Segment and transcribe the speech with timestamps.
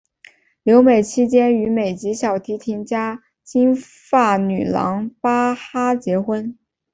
[0.63, 6.57] 留美期间与美籍小提琴家金发女郎巴哈结婚。